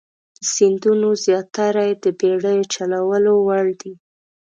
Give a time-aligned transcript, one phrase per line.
[0.37, 3.93] د سیندونو زیاتره یې د بیړیو چلولو وړ دي.